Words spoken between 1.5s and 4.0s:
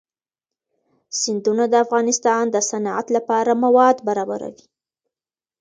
د افغانستان د صنعت لپاره مواد